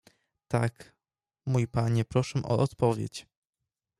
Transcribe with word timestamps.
"Tak, 0.47 0.95
mój 1.45 1.67
panie 1.67 2.05
proszę 2.05 2.39
o 2.43 2.57
odpowiedź." 2.59 3.27